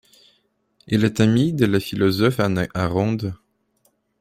[0.87, 3.33] Il est ami de la philosophe Hannah Arendt.